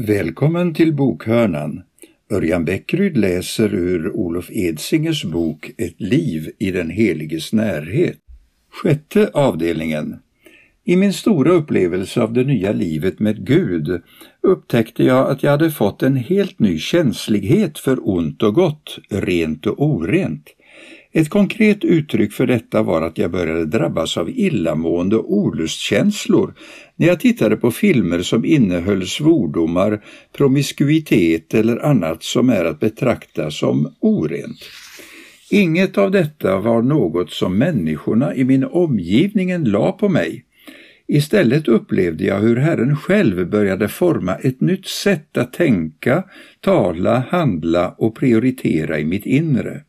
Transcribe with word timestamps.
Välkommen 0.00 0.74
till 0.74 0.92
bokhörnan. 0.92 1.82
Örjan 2.30 2.64
Bäckryd 2.64 3.16
läser 3.16 3.74
ur 3.74 4.10
Olof 4.10 4.50
Edsingers 4.50 5.24
bok 5.24 5.70
Ett 5.78 6.00
liv 6.00 6.50
i 6.58 6.70
den 6.70 6.90
heliges 6.90 7.52
närhet. 7.52 8.18
Sjätte 8.70 9.30
avdelningen. 9.34 10.16
I 10.84 10.96
min 10.96 11.12
stora 11.12 11.50
upplevelse 11.50 12.22
av 12.22 12.32
det 12.32 12.44
nya 12.44 12.72
livet 12.72 13.18
med 13.18 13.46
Gud 13.46 14.02
upptäckte 14.40 15.04
jag 15.04 15.30
att 15.30 15.42
jag 15.42 15.50
hade 15.50 15.70
fått 15.70 16.02
en 16.02 16.16
helt 16.16 16.58
ny 16.58 16.78
känslighet 16.78 17.78
för 17.78 18.08
ont 18.08 18.42
och 18.42 18.54
gott, 18.54 18.98
rent 19.10 19.66
och 19.66 19.82
orent. 19.82 20.48
Ett 21.12 21.28
konkret 21.28 21.84
uttryck 21.84 22.32
för 22.32 22.46
detta 22.46 22.82
var 22.82 23.02
att 23.02 23.18
jag 23.18 23.30
började 23.30 23.66
drabbas 23.66 24.16
av 24.16 24.30
illamående 24.30 25.16
och 25.16 25.32
olustkänslor 25.32 26.54
när 26.96 27.06
jag 27.06 27.20
tittade 27.20 27.56
på 27.56 27.70
filmer 27.70 28.22
som 28.22 28.44
innehöll 28.44 29.06
svordomar, 29.06 30.04
promiskuitet 30.36 31.54
eller 31.54 31.86
annat 31.86 32.22
som 32.22 32.50
är 32.50 32.64
att 32.64 32.80
betrakta 32.80 33.50
som 33.50 33.94
orent. 34.00 34.58
Inget 35.50 35.98
av 35.98 36.10
detta 36.10 36.60
var 36.60 36.82
något 36.82 37.30
som 37.30 37.58
människorna 37.58 38.34
i 38.34 38.44
min 38.44 38.64
omgivning 38.64 39.64
la 39.64 39.92
på 39.92 40.08
mig. 40.08 40.44
Istället 41.06 41.68
upplevde 41.68 42.24
jag 42.24 42.40
hur 42.40 42.56
Herren 42.56 42.96
själv 42.96 43.50
började 43.50 43.88
forma 43.88 44.34
ett 44.34 44.60
nytt 44.60 44.86
sätt 44.86 45.36
att 45.36 45.52
tänka, 45.52 46.24
tala, 46.60 47.24
handla 47.30 47.94
och 47.98 48.16
prioritera 48.16 48.98
i 48.98 49.04
mitt 49.04 49.26
inre. 49.26 49.82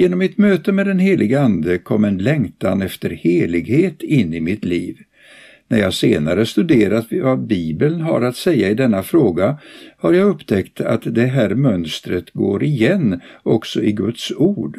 Genom 0.00 0.18
mitt 0.18 0.38
möte 0.38 0.72
med 0.72 0.86
den 0.86 0.98
helige 0.98 1.40
Ande 1.40 1.78
kom 1.78 2.04
en 2.04 2.18
längtan 2.18 2.82
efter 2.82 3.10
helighet 3.10 4.02
in 4.02 4.34
i 4.34 4.40
mitt 4.40 4.64
liv. 4.64 4.98
När 5.68 5.78
jag 5.78 5.94
senare 5.94 6.46
studerat 6.46 7.06
vad 7.10 7.46
Bibeln 7.46 8.00
har 8.00 8.22
att 8.22 8.36
säga 8.36 8.68
i 8.68 8.74
denna 8.74 9.02
fråga 9.02 9.58
har 9.96 10.12
jag 10.12 10.28
upptäckt 10.28 10.80
att 10.80 11.14
det 11.14 11.26
här 11.26 11.54
mönstret 11.54 12.30
går 12.30 12.62
igen 12.62 13.20
också 13.42 13.82
i 13.82 13.92
Guds 13.92 14.32
ord. 14.36 14.78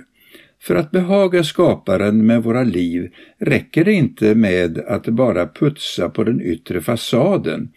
För 0.62 0.76
att 0.76 0.92
behaga 0.92 1.44
skaparen 1.44 2.26
med 2.26 2.44
våra 2.44 2.64
liv 2.64 3.12
räcker 3.40 3.86
det 3.86 3.94
inte 3.94 4.36
med 4.36 4.78
att 4.78 5.06
bara 5.06 5.48
putsa 5.48 6.10
på 6.10 6.24
den 6.24 6.42
yttre 6.42 6.82
fasaden. 6.82 7.70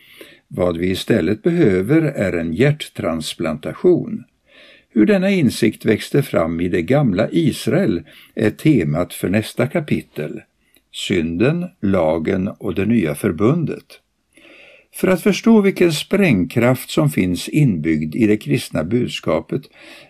Vad 0.49 0.77
vi 0.77 0.91
istället 0.91 1.43
behöver 1.43 2.03
är 2.03 2.33
en 2.33 2.53
hjärttransplantation. 2.53 4.25
Hur 4.95 5.07
denna 5.07 5.31
insikt 5.31 5.85
växte 5.85 6.23
fram 6.23 6.61
i 6.61 6.69
det 6.69 6.83
gamla 6.83 7.29
Israel 7.31 8.03
är 8.35 8.51
temat 8.51 9.15
för 9.15 9.29
nästa 9.29 9.67
kapitel. 9.67 10.41
Synden, 10.93 11.67
lagen 11.81 12.49
och 12.49 12.75
det 12.75 12.87
nya 12.87 13.15
förbundet. 13.15 14.01
För 14.95 15.09
att 15.09 15.23
förstå 15.23 15.61
vilken 15.61 15.93
sprängkraft 15.93 16.91
som 16.91 17.11
finns 17.11 17.49
inbyggd 17.49 18.15
i 18.15 18.27
det 18.27 18.37
kristna 18.37 18.85
budskapet 18.85 19.63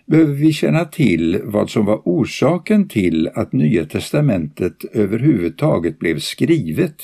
behöver 0.05 0.33
vi 0.33 0.53
känna 0.53 0.85
till 0.85 1.41
vad 1.43 1.69
som 1.69 1.85
var 1.85 2.01
orsaken 2.05 2.87
till 2.87 3.29
att 3.33 3.53
Nya 3.53 3.85
testamentet 3.85 4.85
överhuvudtaget 4.93 5.99
blev 5.99 6.19
skrivet 6.19 6.95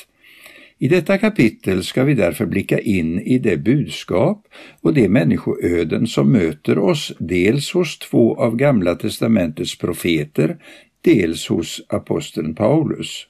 i 0.79 0.87
detta 0.87 1.17
kapitel 1.17 1.83
ska 1.83 2.03
vi 2.03 2.13
därför 2.13 2.45
blicka 2.45 2.79
in 2.79 3.19
i 3.19 3.39
det 3.39 3.57
budskap 3.57 4.47
och 4.81 4.93
de 4.93 5.09
människoöden 5.09 6.07
som 6.07 6.31
möter 6.31 6.77
oss 6.77 7.13
dels 7.19 7.73
hos 7.73 7.99
två 7.99 8.35
av 8.35 8.55
Gamla 8.55 8.95
testamentets 8.95 9.77
profeter, 9.77 10.57
dels 11.01 11.47
hos 11.47 11.81
aposteln 11.89 12.55
Paulus. 12.55 13.27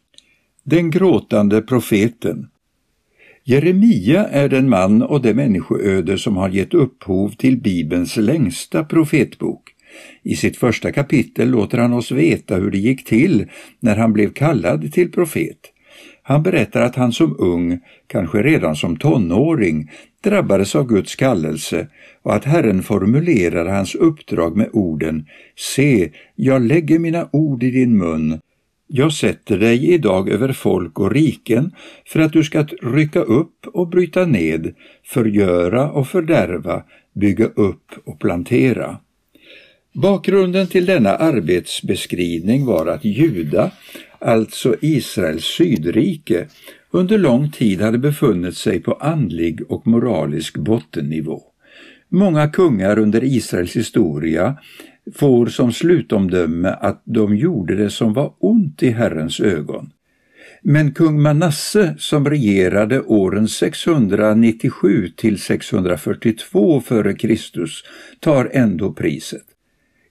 Den 0.64 0.92
gråtande 0.92 1.62
profeten 1.62 2.48
Jeremia 3.44 4.28
är 4.28 4.50
den 4.50 4.70
man 4.70 5.02
och 5.02 5.22
det 5.22 5.34
människoöde 5.34 6.18
som 6.18 6.38
har 6.38 6.50
gett 6.50 6.74
upphov 6.74 7.30
till 7.30 7.58
Bibelns 7.58 8.18
längsta 8.18 8.84
profetbok. 8.84 9.76
I 10.24 10.36
sitt 10.36 10.58
första 10.58 10.92
kapitel 10.92 11.50
låter 11.50 11.78
han 11.78 11.94
oss 11.94 12.12
veta 12.12 12.56
hur 12.56 12.72
det 12.72 12.78
gick 12.78 13.06
till 13.06 13.48
när 13.80 13.96
han 13.96 14.14
blev 14.14 14.34
kallad 14.34 14.94
till 14.94 15.12
profet. 15.12 15.60
Han 16.30 16.44
berättar 16.44 16.82
att 16.82 16.96
han 16.96 17.12
som 17.12 17.36
ung, 17.40 17.80
kanske 18.08 18.44
redan 18.44 18.76
som 18.76 18.98
tonåring, 18.98 19.92
drabbades 20.24 20.76
av 20.76 20.88
Guds 20.88 21.16
kallelse 21.16 21.88
och 22.24 22.36
att 22.36 22.46
Herren 22.46 22.84
formulerar 22.84 23.66
hans 23.66 23.96
uppdrag 23.96 24.58
med 24.58 24.70
orden 24.74 25.26
Se, 25.56 26.12
jag 26.36 26.62
lägger 26.62 27.00
mina 27.00 27.30
ord 27.32 27.64
i 27.64 27.72
din 27.72 27.98
mun. 27.98 28.40
Jag 28.88 29.14
sätter 29.14 29.58
dig 29.58 29.94
idag 29.94 30.30
över 30.30 30.54
folk 30.54 31.00
och 31.00 31.12
riken 31.12 31.72
för 32.06 32.20
att 32.20 32.34
du 32.34 32.44
ska 32.44 32.64
rycka 32.82 33.22
upp 33.22 33.68
och 33.74 33.88
bryta 33.88 34.26
ned, 34.26 34.74
förgöra 35.06 35.92
och 35.92 36.08
fördärva, 36.08 36.84
bygga 37.14 37.46
upp 37.46 37.92
och 38.06 38.20
plantera. 38.20 38.98
Bakgrunden 39.94 40.68
till 40.68 40.86
denna 40.86 41.16
arbetsbeskrivning 41.16 42.66
var 42.66 42.88
att 42.88 43.06
Juda 43.06 43.72
alltså 44.20 44.76
Israels 44.82 45.46
sydrike, 45.46 46.48
under 46.92 47.18
lång 47.18 47.52
tid 47.52 47.82
hade 47.82 47.98
befunnit 47.98 48.58
sig 48.58 48.80
på 48.80 48.94
andlig 48.94 49.72
och 49.72 49.88
moralisk 49.88 50.58
bottennivå. 50.58 51.42
Många 52.10 52.50
kungar 52.50 53.00
under 53.00 53.24
Israels 53.24 53.76
historia 53.76 54.58
får 55.16 55.46
som 55.46 55.74
slutomdöme 55.74 56.70
att 56.70 57.02
de 57.06 57.36
gjorde 57.36 57.76
det 57.76 57.90
som 57.90 58.14
var 58.14 58.34
ont 58.40 58.84
i 58.84 58.90
Herrens 58.90 59.40
ögon. 59.40 59.92
Men 60.62 60.92
kung 60.92 61.22
Manasse 61.22 61.96
som 61.98 62.30
regerade 62.30 63.02
åren 63.02 63.48
697 63.48 65.08
till 65.16 65.40
642 65.40 66.78
f.Kr. 66.78 67.38
tar 68.20 68.50
ändå 68.54 68.94
priset. 68.94 69.46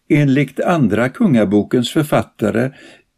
Enligt 0.09 0.61
Andra 0.61 1.09
kungabokens 1.09 1.91
författare 1.93 2.71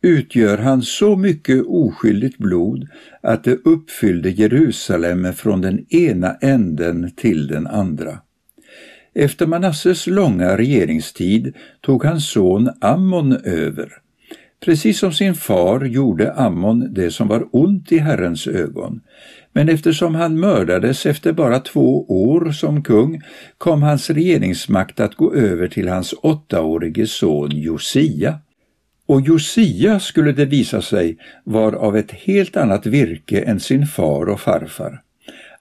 utgör 0.03 0.59
han 0.59 0.83
så 0.83 1.17
mycket 1.17 1.67
oskyldigt 1.67 2.39
blod 2.39 2.89
att 3.23 3.45
det 3.45 3.59
uppfyllde 3.65 4.31
Jerusalem 4.31 5.33
från 5.33 5.61
den 5.61 5.87
ena 5.89 6.35
änden 6.35 7.11
till 7.17 7.47
den 7.47 7.67
andra. 7.67 8.19
Efter 9.15 9.47
Manasses 9.47 10.07
långa 10.07 10.57
regeringstid 10.57 11.55
tog 11.81 12.05
hans 12.05 12.31
son 12.31 12.71
Ammon 12.81 13.33
över. 13.45 13.93
Precis 14.65 14.99
som 14.99 15.13
sin 15.13 15.35
far 15.35 15.85
gjorde 15.85 16.33
Ammon 16.35 16.95
det 16.95 17.11
som 17.11 17.29
var 17.29 17.49
ont 17.53 17.93
i 17.93 17.99
Herrens 17.99 18.47
ögon. 18.47 19.01
Men 19.53 19.69
eftersom 19.69 20.15
han 20.15 20.41
mördades 20.41 21.07
efter 21.07 21.33
bara 21.33 21.59
två 21.61 22.05
år 22.09 22.53
som 22.53 22.83
kung 22.83 23.21
kom 23.59 23.83
hans 23.83 24.11
regeringsmakt 24.11 25.01
att 25.01 25.15
gå 25.15 25.35
över 25.35 25.69
till 25.69 25.89
hans 25.89 26.15
åttaårige 26.23 27.07
son 27.07 27.51
Josia. 27.51 28.39
Och 29.11 29.21
Josia 29.21 30.01
skulle 30.01 30.33
det 30.33 30.45
visa 30.45 30.83
sig 30.83 31.19
var 31.45 31.73
av 31.73 31.97
ett 31.97 32.13
helt 32.13 32.57
annat 32.57 32.87
virke 32.87 33.41
än 33.41 33.61
sin 33.61 33.87
far 33.87 34.29
och 34.29 34.41
farfar. 34.41 35.03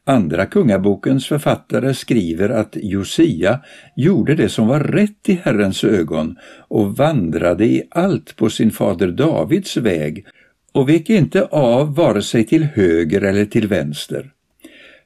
Andra 0.06 0.46
kungabokens 0.46 1.28
författare 1.28 1.94
skriver 1.94 2.50
att 2.50 2.78
Josia 2.82 3.60
gjorde 3.96 4.36
det 4.36 4.50
som 4.50 4.68
var 4.68 4.80
rätt 4.80 5.30
i 5.30 5.40
Herrens 5.44 5.84
ögon 5.84 6.36
och 6.68 6.98
vandrade 6.98 7.66
i 7.66 7.84
allt 7.92 8.36
på 8.36 8.50
sin 8.50 8.72
fader 8.72 9.08
Davids 9.08 9.78
väg 9.78 10.26
och 10.72 10.90
vek 10.90 11.10
inte 11.10 11.44
av 11.46 11.96
vare 11.96 12.22
sig 12.22 12.44
till 12.44 12.64
höger 12.64 13.22
eller 13.22 13.46
till 13.46 13.68
vänster. 13.68 14.32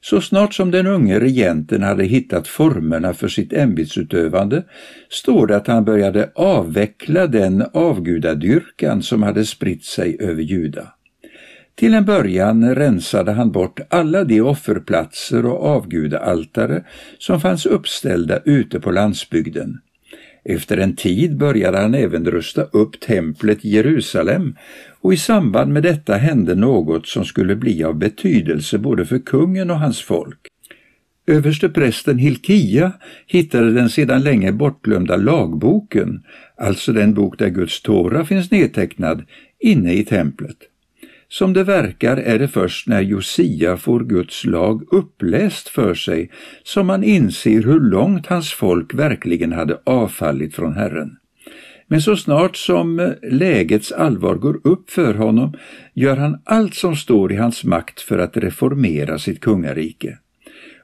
Så 0.06 0.22
snart 0.22 0.54
som 0.54 0.72
den 0.72 0.88
unge 0.88 1.20
regenten 1.20 1.84
hade 1.84 2.04
hittat 2.04 2.48
formerna 2.48 3.14
för 3.14 3.28
sitt 3.28 3.54
ämbetsutövande 3.54 4.64
står 5.10 5.48
det 5.48 5.56
att 5.56 5.68
han 5.68 5.86
började 5.86 6.32
avveckla 6.36 7.28
den 7.28 7.66
avgudadyrkan 7.74 9.04
som 9.04 9.24
hade 9.24 9.46
spritt 9.46 9.84
sig 9.84 10.18
över 10.20 10.42
Juda. 10.42 10.94
Till 11.76 11.94
en 11.94 12.06
början 12.06 12.76
rensade 12.76 13.32
han 13.32 13.52
bort 13.52 13.80
alla 13.90 14.24
de 14.24 14.42
offerplatser 14.42 15.46
och 15.46 15.66
avgudaaltare 15.66 16.84
som 17.18 17.42
fanns 17.42 17.66
uppställda 17.66 18.40
ute 18.46 18.80
på 18.80 18.92
landsbygden. 18.92 19.80
Efter 20.46 20.78
en 20.78 20.96
tid 20.96 21.38
började 21.38 21.78
han 21.78 21.96
även 21.96 22.26
rusta 22.26 22.64
upp 22.64 23.00
templet 23.00 23.66
i 23.66 23.70
Jerusalem 23.70 24.56
och 25.02 25.14
i 25.14 25.18
samband 25.18 25.74
med 25.74 25.84
detta 25.84 26.16
hände 26.16 26.56
något 26.56 27.08
som 27.08 27.26
skulle 27.26 27.56
bli 27.56 27.84
av 27.84 27.96
betydelse 27.96 28.78
både 28.78 29.06
för 29.06 29.20
kungen 29.20 29.72
och 29.72 29.80
hans 29.80 30.02
folk. 30.02 30.40
Översteprästen 31.28 32.18
Hilkia 32.18 32.92
hittade 33.28 33.74
den 33.74 33.90
sedan 33.90 34.24
länge 34.24 34.52
bortglömda 34.52 35.16
lagboken, 35.16 36.24
alltså 36.58 36.94
den 36.94 37.14
bok 37.14 37.40
där 37.40 37.50
Guds 37.50 37.82
Tora 37.82 38.26
finns 38.26 38.52
nedtecknad, 38.52 39.24
inne 39.60 39.94
i 39.94 40.06
templet. 40.06 40.58
Som 41.34 41.54
det 41.54 41.64
verkar 41.64 42.18
är 42.18 42.40
det 42.40 42.48
först 42.48 42.88
när 42.88 43.02
Josia 43.02 43.78
får 43.78 44.00
Guds 44.00 44.46
lag 44.46 44.84
uppläst 44.92 45.70
för 45.70 45.94
sig 45.94 46.32
som 46.64 46.88
man 46.88 47.04
inser 47.04 47.62
hur 47.62 47.80
långt 47.80 48.28
hans 48.28 48.52
folk 48.54 48.94
verkligen 48.94 49.54
hade 49.54 49.80
avfallit 49.84 50.56
från 50.56 50.74
Herren. 50.74 51.18
Men 51.88 52.02
så 52.02 52.16
snart 52.16 52.58
som 52.58 53.00
eh, 53.00 53.10
lägets 53.32 53.92
allvar 53.92 54.36
går 54.36 54.60
upp 54.64 54.90
för 54.90 55.14
honom 55.14 55.54
gör 55.94 56.18
han 56.18 56.42
allt 56.44 56.76
som 56.76 56.96
står 56.96 57.32
i 57.32 57.36
hans 57.36 57.64
makt 57.64 58.02
för 58.02 58.20
att 58.20 58.38
reformera 58.38 59.20
sitt 59.20 59.40
kungarike. 59.40 60.18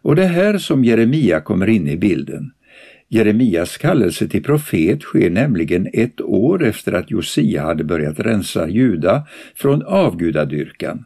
Och 0.01 0.15
det 0.15 0.23
är 0.23 0.27
här 0.27 0.57
som 0.57 0.85
Jeremia 0.85 1.41
kommer 1.41 1.69
in 1.69 1.87
i 1.87 1.97
bilden. 1.97 2.51
Jeremias 3.11 3.77
kallelse 3.77 4.27
till 4.27 4.43
profet 4.43 5.01
sker 5.01 5.29
nämligen 5.29 5.89
ett 5.93 6.21
år 6.21 6.63
efter 6.63 6.93
att 6.93 7.11
Josia 7.11 7.61
hade 7.61 7.83
börjat 7.83 8.19
rensa 8.19 8.69
Juda 8.69 9.27
från 9.55 9.83
avgudadyrkan. 9.83 11.05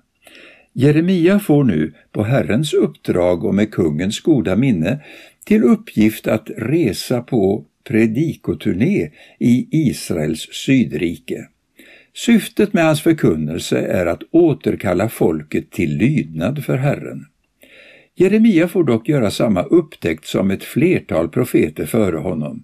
Jeremia 0.74 1.40
får 1.40 1.64
nu, 1.64 1.94
på 2.12 2.24
Herrens 2.24 2.74
uppdrag 2.74 3.44
och 3.46 3.56
med 3.56 3.72
kungens 3.72 4.20
goda 4.20 4.56
minne, 4.56 5.00
till 5.46 5.64
uppgift 5.64 6.28
att 6.28 6.50
resa 6.58 7.22
på 7.22 7.66
predikoturné 7.88 9.10
i 9.40 9.68
Israels 9.72 10.48
sydrike. 10.52 11.48
Syftet 12.16 12.74
med 12.74 12.86
hans 12.86 13.02
förkunnelse 13.02 13.80
är 13.80 14.06
att 14.06 14.24
återkalla 14.32 15.10
folket 15.10 15.72
till 15.72 15.98
lydnad 15.98 16.64
för 16.64 16.78
Herren. 16.78 17.26
Jeremia 18.16 18.68
får 18.68 18.84
dock 18.84 19.10
göra 19.10 19.32
samma 19.32 19.64
upptäckt 19.64 20.26
som 20.26 20.52
ett 20.52 20.64
flertal 20.64 21.30
profeter 21.30 21.86
före 21.86 22.18
honom. 22.18 22.64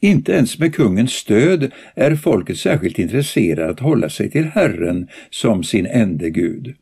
Inte 0.00 0.32
ens 0.32 0.58
med 0.58 0.74
kungens 0.74 1.12
stöd 1.12 1.72
är 1.94 2.16
folket 2.16 2.58
särskilt 2.58 2.98
intresserat 2.98 3.70
att 3.70 3.80
hålla 3.80 4.08
sig 4.08 4.30
till 4.30 4.44
Herren 4.44 5.08
som 5.30 5.64
sin 5.64 5.86
ende 5.86 6.30
Gud. 6.30 6.74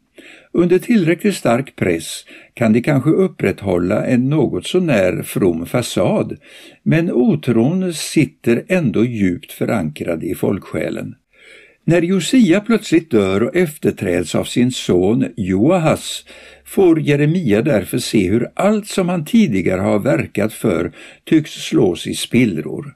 Under 0.53 0.79
tillräckligt 0.79 1.35
stark 1.35 1.77
press 1.77 2.25
kan 2.55 2.73
de 2.73 2.83
kanske 2.83 3.11
upprätthålla 3.11 4.07
en 4.07 4.29
något 4.29 4.67
sånär 4.67 5.23
from 5.23 5.67
fasad, 5.67 6.39
men 6.83 7.13
otron 7.13 7.95
sitter 7.95 8.65
ändå 8.69 9.05
djupt 9.05 9.53
förankrad 9.53 10.25
i 10.25 10.35
folksjälen. 10.35 11.15
När 11.85 12.03
Josia 12.03 12.61
plötsligt 12.61 13.11
dör 13.11 13.43
och 13.43 13.57
efterträds 13.57 14.35
av 14.35 14.45
sin 14.45 14.73
son 14.73 15.29
Joahas 15.37 16.25
får 16.65 17.01
Jeremia 17.01 17.63
därför 17.63 17.99
se 17.99 18.31
hur 18.31 18.49
allt 18.55 18.87
som 18.87 19.09
han 19.09 19.25
tidigare 19.25 19.81
har 19.81 19.99
verkat 19.99 20.53
för 20.53 20.93
tycks 21.25 21.51
slås 21.51 22.07
i 22.07 22.15
spillror. 22.15 22.95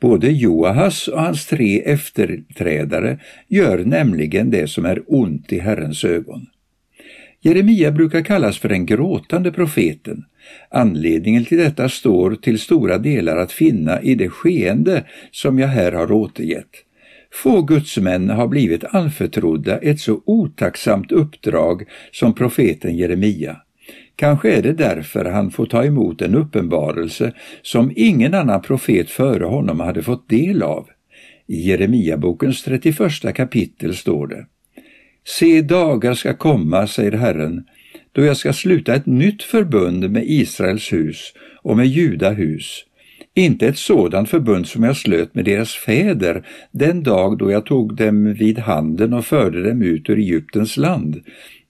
Både 0.00 0.30
Joahas 0.30 1.08
och 1.08 1.20
hans 1.20 1.46
tre 1.46 1.80
efterträdare 1.80 3.18
gör 3.48 3.78
nämligen 3.78 4.50
det 4.50 4.68
som 4.68 4.86
är 4.86 5.02
ont 5.06 5.52
i 5.52 5.58
Herrens 5.58 6.04
ögon. 6.04 6.46
Jeremia 7.40 7.90
brukar 7.90 8.22
kallas 8.22 8.58
för 8.58 8.68
den 8.68 8.86
gråtande 8.86 9.52
profeten. 9.52 10.24
Anledningen 10.70 11.44
till 11.44 11.58
detta 11.58 11.88
står 11.88 12.34
till 12.34 12.58
stora 12.58 12.98
delar 12.98 13.36
att 13.36 13.52
finna 13.52 14.02
i 14.02 14.14
det 14.14 14.28
skeende 14.28 15.04
som 15.30 15.58
jag 15.58 15.68
här 15.68 15.92
har 15.92 16.12
återgett. 16.12 16.84
Få 17.32 17.62
gudsmän 17.62 18.30
har 18.30 18.48
blivit 18.48 18.84
anförtrodda 18.84 19.78
ett 19.78 20.00
så 20.00 20.22
otacksamt 20.24 21.12
uppdrag 21.12 21.84
som 22.12 22.34
profeten 22.34 22.96
Jeremia. 22.96 23.56
Kanske 24.16 24.52
är 24.52 24.62
det 24.62 24.72
därför 24.72 25.24
han 25.24 25.50
får 25.50 25.66
ta 25.66 25.84
emot 25.84 26.22
en 26.22 26.34
uppenbarelse 26.34 27.32
som 27.62 27.92
ingen 27.96 28.34
annan 28.34 28.62
profet 28.62 29.10
före 29.10 29.44
honom 29.44 29.80
hade 29.80 30.02
fått 30.02 30.28
del 30.28 30.62
av. 30.62 30.88
I 31.46 31.68
Jeremiabokens 31.68 32.62
31 32.62 33.34
kapitel 33.34 33.96
står 33.96 34.26
det 34.26 34.46
Se, 35.24 35.62
dagar 35.62 36.14
ska 36.14 36.34
komma, 36.34 36.86
säger 36.86 37.12
Herren, 37.12 37.64
då 38.12 38.24
jag 38.24 38.36
ska 38.36 38.52
sluta 38.52 38.94
ett 38.94 39.06
nytt 39.06 39.42
förbund 39.42 40.10
med 40.10 40.24
Israels 40.26 40.92
hus 40.92 41.32
och 41.62 41.76
med 41.76 41.86
Juda 41.86 42.30
hus 42.30 42.84
inte 43.34 43.66
ett 43.66 43.78
sådant 43.78 44.28
förbund 44.28 44.66
som 44.66 44.82
jag 44.82 44.96
slöt 44.96 45.34
med 45.34 45.44
deras 45.44 45.74
fäder 45.74 46.46
den 46.70 47.02
dag 47.02 47.38
då 47.38 47.50
jag 47.50 47.66
tog 47.66 47.96
dem 47.96 48.34
vid 48.34 48.58
handen 48.58 49.12
och 49.12 49.24
förde 49.24 49.62
dem 49.68 49.82
ut 49.82 50.10
ur 50.10 50.18
Egyptens 50.18 50.76
land. 50.76 51.20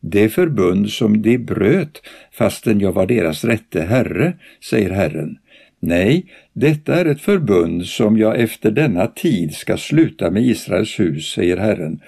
Det 0.00 0.29
förbund 0.29 0.91
som 0.91 1.23
de 1.23 1.38
bröt 1.38 2.03
fastän 2.32 2.81
jag 2.81 2.93
var 2.93 3.06
deras 3.06 3.44
rätte 3.44 3.82
herre, 3.82 4.32
säger 4.70 4.91
Herren. 4.91 5.38
Nej, 5.81 6.26
detta 6.53 6.94
är 6.94 7.05
ett 7.05 7.20
förbund 7.20 7.87
som 7.87 8.19
jag 8.19 8.41
efter 8.41 8.70
denna 8.70 9.06
tid 9.06 9.55
ska 9.55 9.76
sluta 9.76 10.31
med 10.31 10.43
Israels 10.43 11.00
hus, 11.00 11.32
säger 11.32 11.56
Herren. 11.56 12.00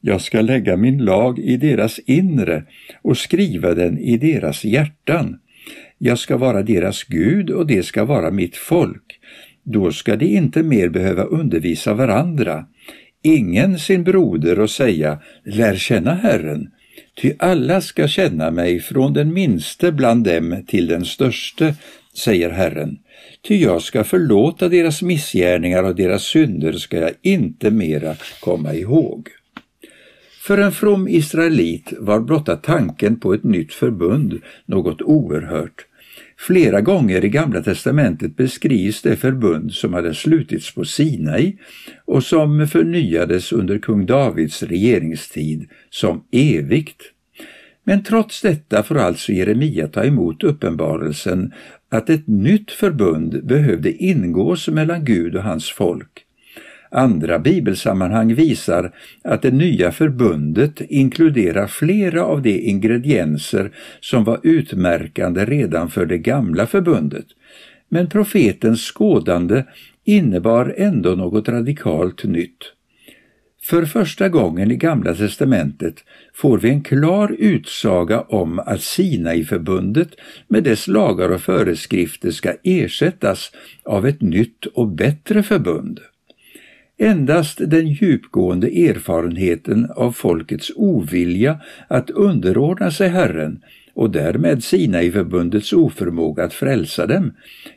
Jag 0.00 0.20
ska 0.20 0.40
lägga 0.40 0.76
min 0.76 0.98
lag 0.98 1.38
i 1.38 1.56
deras 1.56 1.98
inre 1.98 2.64
och 3.02 3.18
skriva 3.18 3.74
den 3.74 3.98
i 3.98 4.18
deras 4.18 4.64
hjärtan. 4.64 5.38
Jag 5.98 6.18
ska 6.18 6.36
vara 6.36 6.62
deras 6.62 7.04
Gud 7.04 7.50
och 7.50 7.66
det 7.66 7.82
ska 7.82 8.04
vara 8.04 8.30
mitt 8.30 8.56
folk. 8.56 9.20
Då 9.62 9.92
ska 9.92 10.16
de 10.16 10.26
inte 10.26 10.62
mer 10.62 10.88
behöva 10.88 11.22
undervisa 11.24 11.94
varandra, 11.94 12.66
ingen 13.22 13.78
sin 13.78 14.04
broder 14.04 14.60
och 14.60 14.70
säga 14.70 15.18
”lär 15.44 15.76
känna 15.76 16.14
Herren”, 16.14 16.68
ty 17.22 17.32
alla 17.38 17.80
ska 17.80 18.08
känna 18.08 18.50
mig 18.50 18.80
från 18.80 19.12
den 19.12 19.32
minste 19.32 19.92
bland 19.92 20.24
dem 20.24 20.64
till 20.66 20.86
den 20.86 21.04
störste, 21.04 21.74
säger 22.14 22.50
Herren. 22.50 22.98
Ty 23.48 23.56
jag 23.56 23.82
ska 23.82 24.04
förlåta 24.04 24.68
deras 24.68 25.02
missgärningar 25.02 25.82
och 25.82 25.94
deras 25.94 26.22
synder 26.22 26.72
ska 26.72 26.98
jag 27.00 27.12
inte 27.22 27.70
mera 27.70 28.16
komma 28.40 28.74
ihåg. 28.74 29.28
För 30.46 30.58
en 30.58 30.72
from 30.72 31.08
israelit 31.08 31.92
var 31.98 32.20
blotta 32.20 32.56
tanken 32.56 33.20
på 33.20 33.34
ett 33.34 33.44
nytt 33.44 33.72
förbund 33.72 34.40
något 34.66 35.02
oerhört. 35.02 35.86
Flera 36.38 36.80
gånger 36.80 37.24
i 37.24 37.28
Gamla 37.28 37.62
testamentet 37.62 38.36
beskrivs 38.36 39.02
det 39.02 39.16
förbund 39.16 39.72
som 39.72 39.94
hade 39.94 40.14
slutits 40.14 40.74
på 40.74 40.84
Sinai 40.84 41.56
och 42.04 42.24
som 42.24 42.68
förnyades 42.68 43.52
under 43.52 43.78
kung 43.78 44.06
Davids 44.06 44.62
regeringstid 44.62 45.68
som 45.90 46.24
evigt. 46.32 47.02
Men 47.84 48.02
trots 48.02 48.42
detta 48.42 48.82
får 48.82 48.98
alltså 48.98 49.32
Jeremia 49.32 49.88
ta 49.88 50.04
emot 50.04 50.44
uppenbarelsen 50.44 51.52
att 51.88 52.10
ett 52.10 52.26
nytt 52.26 52.70
förbund 52.70 53.46
behövde 53.46 53.92
ingås 53.92 54.68
mellan 54.68 55.04
Gud 55.04 55.36
och 55.36 55.42
hans 55.42 55.70
folk. 55.70 56.25
Andra 56.90 57.38
bibelsammanhang 57.38 58.34
visar 58.34 58.92
att 59.24 59.42
det 59.42 59.50
nya 59.50 59.92
förbundet 59.92 60.80
inkluderar 60.80 61.66
flera 61.66 62.24
av 62.24 62.42
de 62.42 62.58
ingredienser 62.58 63.70
som 64.00 64.24
var 64.24 64.40
utmärkande 64.42 65.44
redan 65.44 65.90
för 65.90 66.06
det 66.06 66.18
gamla 66.18 66.66
förbundet. 66.66 67.26
Men 67.88 68.08
profetens 68.08 68.92
skådande 68.92 69.64
innebar 70.04 70.74
ändå 70.76 71.10
något 71.10 71.48
radikalt 71.48 72.24
nytt. 72.24 72.72
För 73.62 73.84
första 73.84 74.28
gången 74.28 74.70
i 74.70 74.76
Gamla 74.76 75.14
testamentet 75.14 75.94
får 76.34 76.58
vi 76.58 76.70
en 76.70 76.82
klar 76.82 77.36
utsaga 77.38 78.20
om 78.20 78.58
att 78.58 78.80
Sinai-förbundet 78.80 80.08
med 80.48 80.64
dess 80.64 80.88
lagar 80.88 81.28
och 81.28 81.40
föreskrifter 81.40 82.30
ska 82.30 82.52
ersättas 82.62 83.52
av 83.84 84.06
ett 84.06 84.20
nytt 84.20 84.66
och 84.66 84.88
bättre 84.88 85.42
förbund. 85.42 86.00
Endast 86.98 87.58
den 87.70 87.88
djupgående 87.88 88.66
erfarenheten 88.66 89.90
av 89.96 90.12
folkets 90.12 90.72
ovilja 90.76 91.60
att 91.88 92.10
underordna 92.10 92.90
sig 92.90 93.08
Herren 93.08 93.60
och 93.94 94.10
därmed 94.10 94.64
Sinai-förbundets 94.64 95.72
oförmåga 95.72 96.44
att 96.44 96.54
frälsa 96.54 97.06
dem 97.06 97.32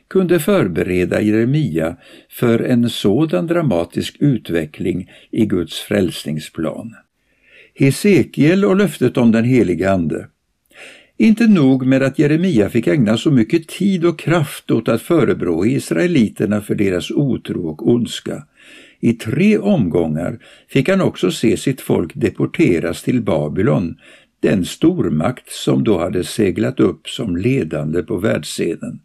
kunde 0.08 0.40
förbereda 0.40 1.20
Jeremia 1.20 1.96
för 2.30 2.58
en 2.58 2.90
sådan 2.90 3.46
dramatisk 3.46 4.16
utveckling 4.18 5.10
i 5.30 5.46
Guds 5.46 5.80
frälsningsplan. 5.80 6.94
Hesekiel 7.74 8.64
och 8.64 8.76
löftet 8.76 9.16
om 9.16 9.32
den 9.32 9.44
helige 9.44 9.92
Ande. 9.92 10.26
Inte 11.16 11.46
nog 11.46 11.86
med 11.86 12.02
att 12.02 12.18
Jeremia 12.18 12.70
fick 12.70 12.86
ägna 12.86 13.16
så 13.16 13.30
mycket 13.30 13.68
tid 13.68 14.04
och 14.04 14.18
kraft 14.18 14.70
åt 14.70 14.88
att 14.88 15.02
förebrå 15.02 15.66
israeliterna 15.66 16.60
för 16.60 16.74
deras 16.74 17.10
otro 17.10 17.68
och 17.68 17.88
ondska. 17.88 18.46
I 19.00 19.12
tre 19.12 19.58
omgångar 19.58 20.38
fick 20.68 20.88
han 20.88 21.00
också 21.00 21.30
se 21.30 21.56
sitt 21.56 21.80
folk 21.80 22.12
deporteras 22.14 23.02
till 23.02 23.22
Babylon, 23.22 23.96
den 24.40 24.64
stormakt 24.64 25.52
som 25.52 25.84
då 25.84 25.98
hade 25.98 26.24
seglat 26.24 26.80
upp 26.80 27.08
som 27.08 27.36
ledande 27.36 28.02
på 28.02 28.16
världsscenen. 28.16 29.00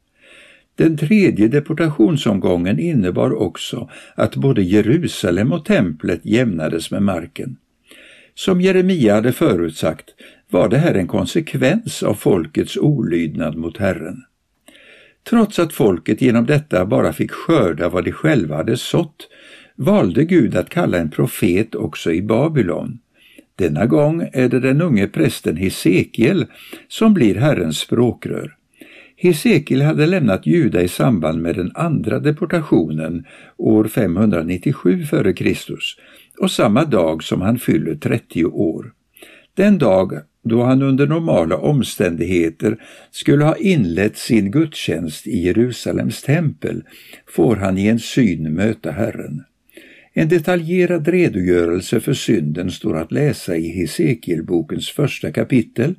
Den 0.75 0.97
tredje 0.97 1.47
deportationsomgången 1.47 2.79
innebar 2.79 3.33
också 3.33 3.89
att 4.15 4.35
både 4.35 4.61
Jerusalem 4.63 5.53
och 5.53 5.65
templet 5.65 6.25
jämnades 6.25 6.91
med 6.91 7.03
marken. 7.03 7.57
Som 8.33 8.61
Jeremia 8.61 9.15
hade 9.15 9.31
förutsagt 9.31 10.05
var 10.49 10.69
det 10.69 10.77
här 10.77 10.93
en 10.93 11.07
konsekvens 11.07 12.03
av 12.03 12.13
folkets 12.13 12.77
olydnad 12.77 13.57
mot 13.57 13.77
Herren. 13.77 14.23
Trots 15.29 15.59
att 15.59 15.73
folket 15.73 16.21
genom 16.21 16.45
detta 16.45 16.85
bara 16.85 17.13
fick 17.13 17.31
skörda 17.31 17.89
vad 17.89 18.05
de 18.05 18.11
själva 18.11 18.55
hade 18.55 18.77
sått 18.77 19.27
valde 19.75 20.25
Gud 20.25 20.55
att 20.55 20.69
kalla 20.69 20.97
en 20.97 21.09
profet 21.09 21.75
också 21.75 22.11
i 22.11 22.21
Babylon. 22.21 22.99
Denna 23.55 23.85
gång 23.85 24.29
är 24.33 24.49
det 24.49 24.59
den 24.59 24.81
unge 24.81 25.07
prästen 25.07 25.57
Hesekiel 25.57 26.45
som 26.87 27.13
blir 27.13 27.35
Herrens 27.35 27.77
språkrör. 27.77 28.55
Hesekiel 29.17 29.81
hade 29.81 30.05
lämnat 30.05 30.45
Juda 30.45 30.81
i 30.81 30.87
samband 30.87 31.41
med 31.41 31.55
den 31.55 31.71
andra 31.75 32.19
deportationen 32.19 33.25
år 33.57 33.83
597 33.83 35.01
f.Kr. 35.03 35.57
och 36.39 36.51
samma 36.51 36.85
dag 36.85 37.23
som 37.23 37.41
han 37.41 37.59
fyller 37.59 37.95
30 37.95 38.45
år. 38.45 38.93
Den 39.53 39.77
dag 39.77 40.19
då 40.43 40.63
han 40.63 40.81
under 40.81 41.07
normala 41.07 41.57
omständigheter 41.57 42.77
skulle 43.11 43.45
ha 43.45 43.55
inlett 43.55 44.17
sin 44.17 44.51
gudstjänst 44.51 45.27
i 45.27 45.37
Jerusalems 45.37 46.21
tempel, 46.21 46.83
får 47.27 47.55
han 47.55 47.77
i 47.77 47.87
en 47.87 47.99
syn 47.99 48.53
möta 48.53 48.91
Herren. 48.91 49.43
En 50.17 50.29
detaljerad 50.29 51.07
redogörelse 51.07 51.99
för 51.99 52.13
synden 52.13 52.71
står 52.71 52.97
att 52.97 53.11
läsa 53.11 53.55
i 53.55 53.67
Hesekielbokens 53.69 54.89
första 54.89 55.31
kapitel, 55.31 55.95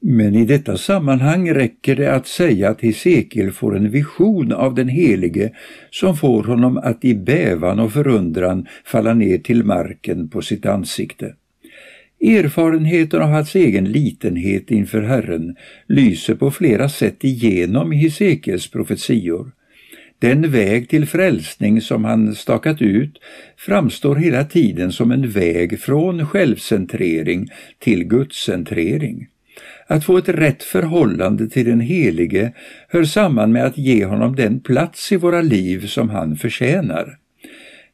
men 0.00 0.34
i 0.34 0.44
detta 0.44 0.76
sammanhang 0.76 1.50
räcker 1.50 1.96
det 1.96 2.14
att 2.14 2.26
säga 2.26 2.70
att 2.70 2.80
Hesekiel 2.80 3.52
får 3.52 3.76
en 3.76 3.90
vision 3.90 4.52
av 4.52 4.74
den 4.74 4.88
Helige 4.88 5.52
som 5.90 6.16
får 6.16 6.42
honom 6.42 6.76
att 6.76 7.04
i 7.04 7.14
bävan 7.14 7.80
och 7.80 7.92
förundran 7.92 8.66
falla 8.84 9.14
ner 9.14 9.38
till 9.38 9.64
marken 9.64 10.28
på 10.28 10.42
sitt 10.42 10.66
ansikte. 10.66 11.34
Erfarenheten 12.20 13.22
av 13.22 13.28
hans 13.28 13.54
egen 13.54 13.84
litenhet 13.84 14.70
inför 14.70 15.02
Herren 15.02 15.56
lyser 15.86 16.34
på 16.34 16.50
flera 16.50 16.88
sätt 16.88 17.24
igenom 17.24 17.92
Hesekiels 17.92 18.70
profetior. 18.70 19.52
Den 20.22 20.50
väg 20.50 20.88
till 20.88 21.06
frälsning 21.06 21.80
som 21.80 22.04
han 22.04 22.34
stakat 22.34 22.82
ut 22.82 23.18
framstår 23.56 24.16
hela 24.16 24.44
tiden 24.44 24.92
som 24.92 25.12
en 25.12 25.30
väg 25.30 25.80
från 25.80 26.26
självcentrering 26.26 27.48
till 27.78 28.04
gudscentrering. 28.04 29.26
Att 29.86 30.04
få 30.04 30.18
ett 30.18 30.28
rätt 30.28 30.62
förhållande 30.62 31.48
till 31.48 31.66
den 31.66 31.80
Helige 31.80 32.52
hör 32.88 33.04
samman 33.04 33.52
med 33.52 33.64
att 33.64 33.78
ge 33.78 34.04
honom 34.04 34.36
den 34.36 34.60
plats 34.60 35.12
i 35.12 35.16
våra 35.16 35.40
liv 35.40 35.86
som 35.86 36.10
han 36.10 36.36
förtjänar. 36.36 37.18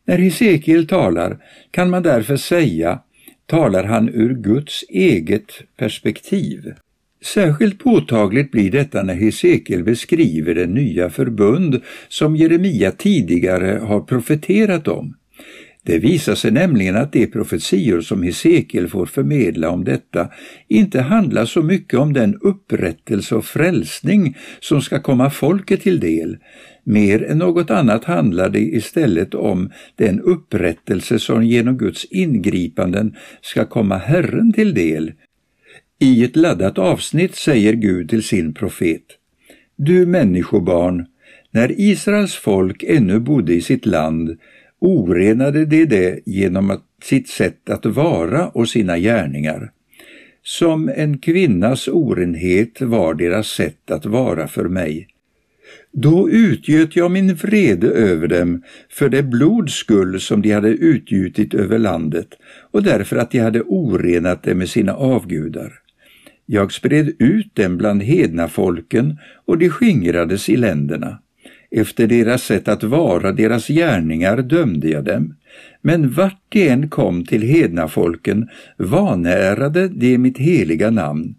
När 0.04 0.18
Hesekiel 0.18 0.86
talar 0.86 1.38
kan 1.70 1.90
man 1.90 2.02
därför 2.02 2.36
säga 2.36 3.00
talar 3.46 3.84
han 3.84 4.08
ur 4.08 4.34
Guds 4.34 4.84
eget 4.88 5.52
perspektiv. 5.76 6.74
Särskilt 7.24 7.78
påtagligt 7.78 8.50
blir 8.50 8.70
detta 8.70 9.02
när 9.02 9.14
Hesekiel 9.14 9.84
beskriver 9.84 10.54
det 10.54 10.66
nya 10.66 11.10
förbund 11.10 11.80
som 12.08 12.36
Jeremia 12.36 12.90
tidigare 12.90 13.80
har 13.82 14.00
profeterat 14.00 14.88
om. 14.88 15.14
Det 15.82 15.98
visar 15.98 16.34
sig 16.34 16.50
nämligen 16.50 16.96
att 16.96 17.12
de 17.12 17.26
profetior 17.26 18.00
som 18.00 18.22
Hesekiel 18.22 18.88
får 18.88 19.06
förmedla 19.06 19.70
om 19.70 19.84
detta 19.84 20.28
inte 20.68 21.00
handlar 21.00 21.44
så 21.44 21.62
mycket 21.62 21.98
om 21.98 22.12
den 22.12 22.38
upprättelse 22.40 23.34
och 23.34 23.44
frälsning 23.44 24.36
som 24.60 24.82
ska 24.82 25.00
komma 25.00 25.30
folket 25.30 25.80
till 25.80 26.00
del. 26.00 26.36
Mer 26.84 27.24
än 27.24 27.38
något 27.38 27.70
annat 27.70 28.04
handlar 28.04 28.48
det 28.48 28.60
istället 28.60 29.34
om 29.34 29.70
den 29.96 30.20
upprättelse 30.20 31.18
som 31.18 31.44
genom 31.44 31.78
Guds 31.78 32.04
ingripanden 32.04 33.16
ska 33.42 33.64
komma 33.64 33.96
Herren 33.96 34.52
till 34.52 34.74
del. 34.74 35.12
I 36.00 36.24
ett 36.24 36.36
laddat 36.36 36.78
avsnitt 36.78 37.34
säger 37.34 37.72
Gud 37.72 38.08
till 38.10 38.22
sin 38.22 38.54
profet 38.54 39.02
Du 39.76 40.06
människobarn, 40.06 41.06
när 41.50 41.80
Israels 41.80 42.34
folk 42.34 42.82
ännu 42.82 43.20
bodde 43.20 43.54
i 43.54 43.60
sitt 43.60 43.86
land 43.86 44.38
orenade 44.78 45.64
de 45.64 45.84
det 45.84 46.20
genom 46.26 46.70
att, 46.70 46.84
sitt 47.02 47.28
sätt 47.28 47.70
att 47.70 47.86
vara 47.86 48.48
och 48.48 48.68
sina 48.68 48.98
gärningar. 48.98 49.70
Som 50.42 50.88
en 50.88 51.18
kvinnas 51.18 51.88
orenhet 51.88 52.80
var 52.80 53.14
deras 53.14 53.48
sätt 53.48 53.90
att 53.90 54.06
vara 54.06 54.48
för 54.48 54.68
mig. 54.68 55.08
Då 55.92 56.30
utgöt 56.30 56.96
jag 56.96 57.10
min 57.10 57.34
vrede 57.34 57.88
över 57.88 58.28
dem 58.28 58.62
för 58.90 59.08
det 59.08 59.22
blods 59.22 59.74
skull 59.74 60.20
som 60.20 60.42
de 60.42 60.52
hade 60.52 60.68
utgjutit 60.68 61.54
över 61.54 61.78
landet 61.78 62.28
och 62.70 62.82
därför 62.82 63.16
att 63.16 63.30
de 63.30 63.38
hade 63.38 63.62
orenat 63.62 64.42
det 64.42 64.54
med 64.54 64.68
sina 64.68 64.94
avgudar. 64.94 65.72
Jag 66.50 66.72
spred 66.72 67.16
ut 67.18 67.54
dem 67.54 67.76
bland 67.76 68.02
hedna 68.02 68.48
folken 68.48 69.18
och 69.46 69.58
de 69.58 69.68
skingrades 69.68 70.48
i 70.48 70.56
länderna. 70.56 71.18
Efter 71.70 72.06
deras 72.06 72.42
sätt 72.42 72.68
att 72.68 72.82
vara, 72.82 73.32
deras 73.32 73.68
gärningar 73.68 74.36
dömde 74.36 74.88
jag 74.88 75.04
dem. 75.04 75.34
Men 75.82 76.10
vart 76.10 76.42
de 76.48 76.68
än 76.68 76.88
kom 76.88 77.24
till 77.24 77.42
hedna 77.42 77.88
folken 77.88 78.48
vanärade 78.76 79.88
de 79.88 80.18
mitt 80.18 80.38
heliga 80.38 80.90
namn. 80.90 81.34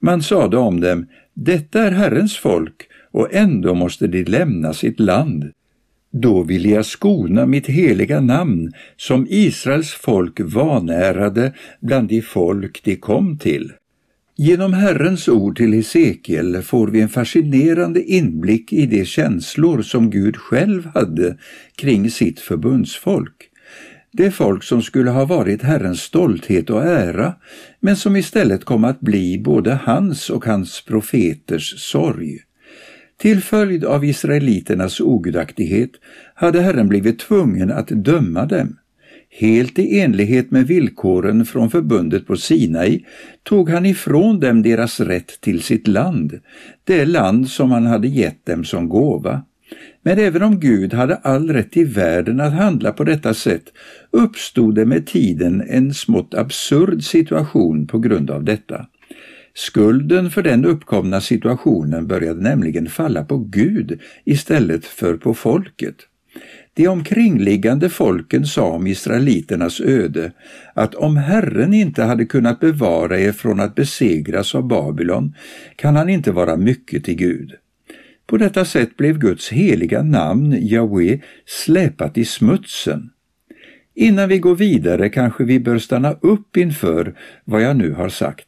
Man 0.00 0.22
sade 0.22 0.56
om 0.56 0.80
dem, 0.80 1.06
detta 1.34 1.82
är 1.82 1.90
Herrens 1.90 2.36
folk, 2.36 2.88
och 3.10 3.34
ändå 3.34 3.74
måste 3.74 4.06
de 4.06 4.24
lämna 4.24 4.72
sitt 4.72 5.00
land. 5.00 5.50
Då 6.12 6.42
ville 6.42 6.68
jag 6.68 6.86
skona 6.86 7.46
mitt 7.46 7.66
heliga 7.66 8.20
namn, 8.20 8.72
som 8.96 9.26
Israels 9.30 9.90
folk 9.90 10.40
vanärade 10.40 11.52
bland 11.80 12.08
de 12.08 12.22
folk 12.22 12.80
de 12.84 12.96
kom 12.96 13.38
till. 13.38 13.72
Genom 14.38 14.72
Herrens 14.72 15.28
ord 15.28 15.56
till 15.56 15.72
Hesekiel 15.72 16.62
får 16.62 16.88
vi 16.88 17.00
en 17.00 17.08
fascinerande 17.08 18.02
inblick 18.02 18.72
i 18.72 18.86
de 18.86 19.04
känslor 19.04 19.82
som 19.82 20.10
Gud 20.10 20.36
själv 20.36 20.86
hade 20.94 21.36
kring 21.76 22.10
sitt 22.10 22.40
förbundsfolk. 22.40 23.50
Det 24.12 24.30
folk 24.30 24.62
som 24.62 24.82
skulle 24.82 25.10
ha 25.10 25.24
varit 25.24 25.62
Herrens 25.62 26.00
stolthet 26.00 26.70
och 26.70 26.82
ära, 26.82 27.34
men 27.80 27.96
som 27.96 28.16
istället 28.16 28.64
kom 28.64 28.84
att 28.84 29.00
bli 29.00 29.38
både 29.38 29.74
hans 29.74 30.30
och 30.30 30.44
hans 30.44 30.84
profeters 30.84 31.80
sorg. 31.80 32.38
Till 33.18 33.42
följd 33.42 33.84
av 33.84 34.04
israeliternas 34.04 35.00
ogudaktighet 35.00 35.90
hade 36.34 36.60
Herren 36.60 36.88
blivit 36.88 37.18
tvungen 37.18 37.72
att 37.72 37.88
döma 37.88 38.46
dem. 38.46 38.76
Helt 39.38 39.78
i 39.78 40.00
enlighet 40.00 40.50
med 40.50 40.66
villkoren 40.66 41.46
från 41.46 41.70
förbundet 41.70 42.26
på 42.26 42.36
Sinai 42.36 43.04
tog 43.42 43.70
han 43.70 43.86
ifrån 43.86 44.40
dem 44.40 44.62
deras 44.62 45.00
rätt 45.00 45.40
till 45.40 45.62
sitt 45.62 45.88
land, 45.88 46.40
det 46.84 47.04
land 47.04 47.48
som 47.48 47.70
han 47.70 47.86
hade 47.86 48.08
gett 48.08 48.46
dem 48.46 48.64
som 48.64 48.88
gåva. 48.88 49.42
Men 50.02 50.18
även 50.18 50.42
om 50.42 50.60
Gud 50.60 50.94
hade 50.94 51.16
all 51.16 51.50
rätt 51.50 51.76
i 51.76 51.84
världen 51.84 52.40
att 52.40 52.52
handla 52.52 52.92
på 52.92 53.04
detta 53.04 53.34
sätt 53.34 53.64
uppstod 54.10 54.74
det 54.74 54.86
med 54.86 55.06
tiden 55.06 55.62
en 55.68 55.94
smått 55.94 56.34
absurd 56.34 57.02
situation 57.02 57.86
på 57.86 57.98
grund 57.98 58.30
av 58.30 58.44
detta. 58.44 58.86
Skulden 59.54 60.30
för 60.30 60.42
den 60.42 60.64
uppkomna 60.64 61.20
situationen 61.20 62.06
började 62.06 62.40
nämligen 62.40 62.88
falla 62.88 63.24
på 63.24 63.38
Gud 63.38 64.00
istället 64.24 64.84
för 64.84 65.16
på 65.16 65.34
folket. 65.34 65.96
De 66.76 66.88
omkringliggande 66.88 67.88
folken 67.88 68.46
sa 68.46 68.70
om 68.70 68.86
israeliternas 68.86 69.80
öde 69.80 70.32
att 70.74 70.94
om 70.94 71.16
Herren 71.16 71.74
inte 71.74 72.02
hade 72.02 72.24
kunnat 72.24 72.60
bevara 72.60 73.20
er 73.20 73.32
från 73.32 73.60
att 73.60 73.74
besegras 73.74 74.54
av 74.54 74.68
Babylon 74.68 75.34
kan 75.76 75.96
han 75.96 76.08
inte 76.08 76.32
vara 76.32 76.56
mycket 76.56 77.04
till 77.04 77.16
Gud. 77.16 77.52
På 78.26 78.36
detta 78.36 78.64
sätt 78.64 78.96
blev 78.96 79.18
Guds 79.18 79.48
heliga 79.52 80.02
namn, 80.02 80.56
Jahwe, 80.60 81.20
släpat 81.46 82.18
i 82.18 82.24
smutsen. 82.24 83.10
Innan 83.94 84.28
vi 84.28 84.38
går 84.38 84.54
vidare 84.54 85.08
kanske 85.08 85.44
vi 85.44 85.60
bör 85.60 85.78
stanna 85.78 86.12
upp 86.12 86.56
inför 86.56 87.14
vad 87.44 87.62
jag 87.62 87.76
nu 87.76 87.92
har 87.92 88.08
sagt. 88.08 88.46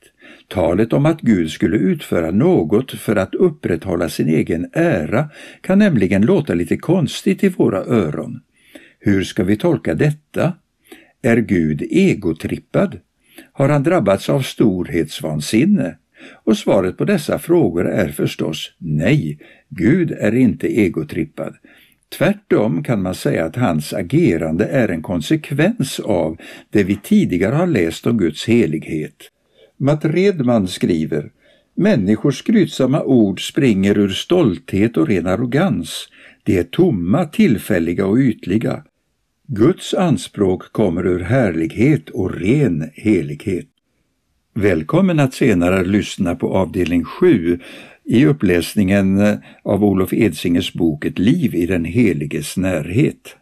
Talet 0.49 0.93
om 0.93 1.07
att 1.07 1.21
Gud 1.21 1.51
skulle 1.51 1.77
utföra 1.77 2.31
något 2.31 2.93
för 2.93 3.17
att 3.17 3.35
upprätthålla 3.35 4.09
sin 4.09 4.29
egen 4.29 4.71
ära 4.73 5.31
kan 5.61 5.79
nämligen 5.79 6.23
låta 6.23 6.55
lite 6.55 6.77
konstigt 6.77 7.45
i 7.45 7.49
våra 7.49 7.79
öron. 7.79 8.41
Hur 8.99 9.25
ska 9.25 9.45
vi 9.45 9.57
tolka 9.57 9.95
detta? 9.95 10.53
Är 11.23 11.37
Gud 11.37 11.83
egotrippad? 11.91 12.99
Har 13.53 13.69
han 13.69 13.83
drabbats 13.83 14.29
av 14.29 14.41
storhetsvansinne? 14.41 15.97
Och 16.45 16.59
svaret 16.59 16.97
på 16.97 17.05
dessa 17.05 17.39
frågor 17.39 17.89
är 17.89 18.09
förstås 18.09 18.73
nej, 18.79 19.39
Gud 19.69 20.13
är 20.13 20.35
inte 20.35 20.67
egotrippad. 20.67 21.55
Tvärtom 22.19 22.83
kan 22.83 23.03
man 23.03 23.15
säga 23.15 23.45
att 23.45 23.57
hans 23.57 23.93
agerande 23.93 24.65
är 24.65 24.89
en 24.89 25.03
konsekvens 25.03 26.01
av 26.01 26.37
det 26.71 26.85
vi 26.85 26.97
tidigare 26.97 27.55
har 27.55 27.67
läst 27.67 28.07
om 28.07 28.19
Guds 28.19 28.47
helighet. 28.47 29.31
Matt 29.81 30.05
Redman 30.05 30.69
skriver 30.69 31.31
Människors 31.75 32.39
skrytsamma 32.39 33.03
ord 33.03 33.49
springer 33.49 33.99
ur 33.99 34.09
stolthet 34.09 34.97
och 34.97 35.09
ren 35.09 35.27
arrogans. 35.27 36.09
De 36.43 36.59
är 36.59 36.63
tomma, 36.63 37.25
tillfälliga 37.25 38.07
och 38.07 38.19
ytliga. 38.19 38.85
Guds 39.47 39.95
anspråk 39.95 40.73
kommer 40.73 41.07
ur 41.07 41.21
härlighet 41.21 42.11
och 42.11 42.35
ren 42.35 42.91
helighet. 42.95 43.67
Välkommen 44.55 45.21
att 45.21 45.35
senare 45.35 45.85
lyssna 45.85 46.35
på 46.35 46.55
avdelning 46.55 47.05
7 47.05 47.59
i 48.05 48.27
uppläsningen 48.27 49.39
av 49.63 49.85
Olof 49.85 50.13
Edsingers 50.13 50.73
bok 50.73 51.05
Ett 51.05 51.19
liv 51.19 51.55
i 51.55 51.67
den 51.67 51.85
heliges 51.85 52.57
närhet. 52.57 53.37